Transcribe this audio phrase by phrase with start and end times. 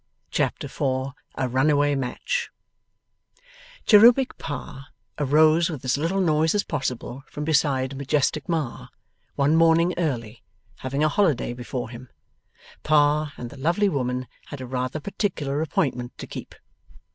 [0.31, 2.49] Chapter 4 A RUNAWAY MATCH
[3.85, 4.87] Cherubic Pa
[5.19, 8.87] arose with as little noise as possible from beside majestic Ma,
[9.35, 10.41] one morning early,
[10.77, 12.09] having a holiday before him.
[12.81, 16.55] Pa and the lovely woman had a rather particular appointment to keep.